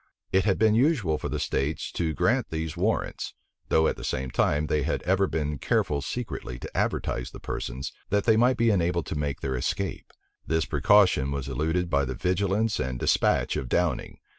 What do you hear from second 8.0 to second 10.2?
that they might be enabled to make their escape.